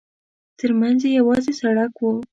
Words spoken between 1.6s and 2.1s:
سړک و.